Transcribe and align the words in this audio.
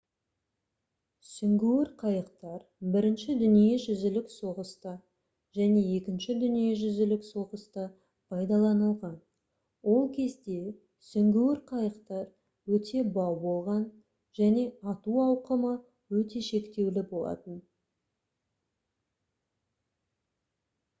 сүңгуір 1.31 1.89
қайықтар 2.03 2.61
бірінші 2.93 3.33
дүниежүзілік 3.41 4.31
соғыста 4.35 4.93
және 5.57 5.83
екінші 5.97 6.35
дүниежүзілік 6.45 7.27
соғыста 7.27 7.83
пайдаланылған 8.33 9.13
ол 9.95 10.09
кезде 10.17 10.57
сүңгуір 11.09 11.61
қайықтар 11.73 12.25
өте 12.79 13.05
бау 13.19 13.37
болған 13.45 13.83
және 14.41 14.63
ату 14.95 15.21
ауқымы 15.27 15.75
өте 16.23 16.41
шектеулі 16.49 17.05
болатын 17.15 17.61